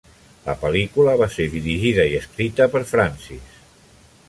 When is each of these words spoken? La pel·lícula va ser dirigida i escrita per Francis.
La 0.45 0.53
pel·lícula 0.61 1.13
va 1.23 1.27
ser 1.35 1.45
dirigida 1.57 2.07
i 2.13 2.17
escrita 2.23 2.69
per 2.77 2.85
Francis. 2.95 3.57